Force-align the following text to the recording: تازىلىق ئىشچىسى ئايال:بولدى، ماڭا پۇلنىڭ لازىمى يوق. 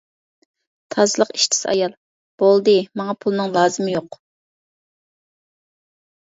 تازىلىق 0.95 1.33
ئىشچىسى 1.39 1.69
ئايال:بولدى، 1.73 2.75
ماڭا 3.03 3.17
پۇلنىڭ 3.27 3.55
لازىمى 3.61 3.95
يوق. 3.95 4.21